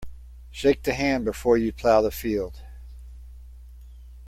[0.49, 2.63] Shake the hand before you plough the field.